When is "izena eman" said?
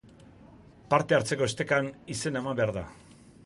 2.17-2.61